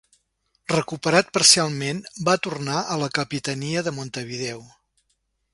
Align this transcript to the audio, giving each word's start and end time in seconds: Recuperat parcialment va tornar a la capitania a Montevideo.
Recuperat 0.71 1.29
parcialment 1.35 2.01
va 2.31 2.37
tornar 2.47 2.81
a 2.97 2.99
la 3.05 3.13
capitania 3.19 3.87
a 3.93 3.97
Montevideo. 4.01 4.69